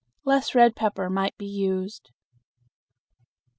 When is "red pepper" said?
0.55-1.11